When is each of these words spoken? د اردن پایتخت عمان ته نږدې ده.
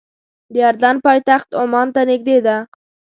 د 0.53 0.55
اردن 0.69 0.95
پایتخت 1.05 1.49
عمان 1.61 1.87
ته 1.95 2.01
نږدې 2.09 2.37
ده. 2.45 2.57